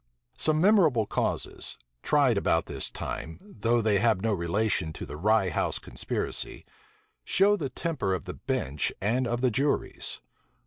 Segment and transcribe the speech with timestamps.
[0.35, 5.51] Some memorable causes, tried about this time, though they have no relation to the Rye
[5.51, 6.65] house conspiracy,
[7.23, 10.19] show the temper of the bench and of the juries.